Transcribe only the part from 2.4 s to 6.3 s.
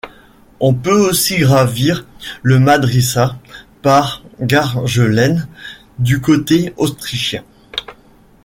le Madrisa par Gargellen du